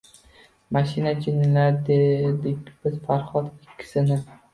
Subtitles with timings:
[0.77, 4.19] Mashina jinnilari derdik biz Farhod ikkisini